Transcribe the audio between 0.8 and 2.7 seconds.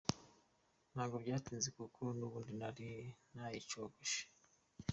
Ntabwo byatinze kuko n’ubundi